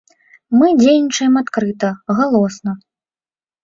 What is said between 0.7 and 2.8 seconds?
дзейнічаем адкрыта, галосна.